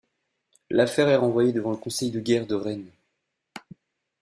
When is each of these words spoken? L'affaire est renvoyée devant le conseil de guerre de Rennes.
L'affaire 0.71 1.09
est 1.09 1.15
renvoyée 1.15 1.53
devant 1.53 1.69
le 1.69 1.77
conseil 1.77 2.09
de 2.09 2.19
guerre 2.19 2.47
de 2.47 2.55
Rennes. 2.55 2.89